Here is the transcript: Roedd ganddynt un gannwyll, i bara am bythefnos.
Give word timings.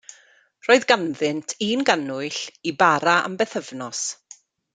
Roedd 0.67 0.85
ganddynt 0.91 1.53
un 1.65 1.83
gannwyll, 1.89 2.41
i 2.71 2.75
bara 2.81 3.15
am 3.29 3.37
bythefnos. 3.43 4.03